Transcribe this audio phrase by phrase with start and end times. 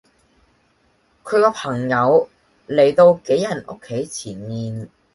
[1.23, 2.27] 佢個朋友
[2.67, 4.89] 嚟到杞人屋企前面